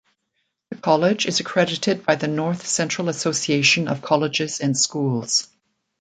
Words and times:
The 0.71 0.77
college 0.77 1.27
is 1.27 1.41
accredited 1.41 2.07
by 2.07 2.15
the 2.15 2.27
North 2.27 2.65
Central 2.65 3.07
Association 3.07 3.87
of 3.87 4.01
Colleges 4.01 4.59
and 4.59 4.75
Schools. 4.75 5.47